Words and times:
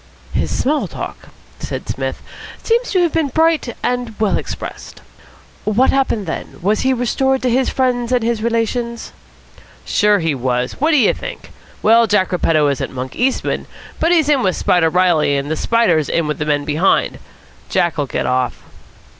"His 0.33 0.49
small 0.49 0.87
talk," 0.87 1.29
said 1.59 1.87
Psmith, 1.87 2.23
"seems 2.63 2.89
to 2.89 3.03
have 3.03 3.13
been 3.13 3.27
bright 3.27 3.75
and 3.83 4.19
well 4.19 4.35
expressed. 4.35 4.99
What 5.63 5.91
happened 5.91 6.25
then? 6.25 6.57
Was 6.63 6.79
he 6.79 6.91
restored 6.91 7.43
to 7.43 7.51
his 7.51 7.69
friends 7.69 8.11
and 8.11 8.23
his 8.23 8.41
relations?" 8.41 9.11
"Sure, 9.85 10.17
he 10.17 10.33
was. 10.33 10.73
What 10.81 10.89
do 10.89 10.97
you 10.97 11.13
think? 11.13 11.51
Well, 11.83 12.07
Jack 12.07 12.31
Repetto 12.31 12.67
isn't 12.67 12.91
Monk 12.91 13.15
Eastman, 13.15 13.67
but 13.99 14.11
he's 14.11 14.27
in 14.27 14.41
with 14.41 14.55
Spider 14.55 14.89
Reilly, 14.89 15.37
and 15.37 15.51
the 15.51 15.55
Spider's 15.55 16.09
in 16.09 16.25
with 16.25 16.39
the 16.39 16.45
men 16.47 16.65
behind. 16.65 17.19
Jack'll 17.69 18.07
get 18.07 18.25
off." 18.25 18.63